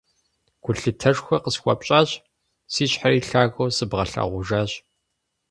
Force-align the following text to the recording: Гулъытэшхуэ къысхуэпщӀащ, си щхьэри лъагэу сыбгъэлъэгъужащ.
Гулъытэшхуэ 0.63 1.37
къысхуэпщӀащ, 1.43 2.09
си 2.73 2.83
щхьэри 2.91 3.21
лъагэу 3.29 3.75
сыбгъэлъэгъужащ. 3.75 4.71